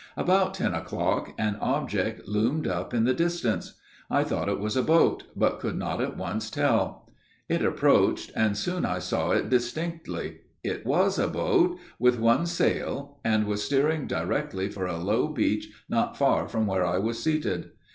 [0.17, 3.75] About ten o'clock, an object loomed up in the distance.
[4.09, 7.07] I thought it was a boat, but could not at once tell.
[7.47, 10.39] It approached, and soon I saw it distinctly.
[10.63, 15.67] It was a boat, with one sail, and was steering directly for a low beach
[15.87, 17.69] not far from where I was seated.